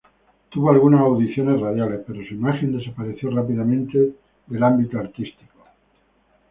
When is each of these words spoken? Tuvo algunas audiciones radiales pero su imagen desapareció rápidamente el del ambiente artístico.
Tuvo 0.49 0.71
algunas 0.71 1.07
audiciones 1.07 1.61
radiales 1.61 2.01
pero 2.07 2.25
su 2.27 2.33
imagen 2.33 2.75
desapareció 2.75 3.29
rápidamente 3.29 3.99
el 3.99 4.15
del 4.47 4.63
ambiente 4.63 4.97
artístico. 4.97 5.61